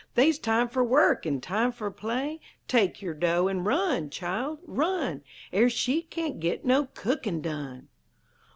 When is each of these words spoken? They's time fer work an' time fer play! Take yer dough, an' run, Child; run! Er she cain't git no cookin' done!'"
They's 0.15 0.39
time 0.39 0.67
fer 0.67 0.83
work 0.83 1.27
an' 1.27 1.41
time 1.41 1.71
fer 1.71 1.91
play! 1.91 2.39
Take 2.67 3.03
yer 3.03 3.13
dough, 3.13 3.47
an' 3.47 3.63
run, 3.63 4.09
Child; 4.09 4.57
run! 4.65 5.21
Er 5.53 5.69
she 5.69 6.01
cain't 6.01 6.39
git 6.39 6.65
no 6.65 6.85
cookin' 6.95 7.39
done!'" 7.43 7.87